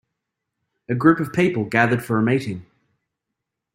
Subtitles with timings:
[0.89, 2.65] A group of people gathered for a meeting.